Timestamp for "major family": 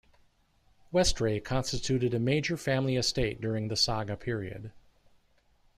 2.19-2.95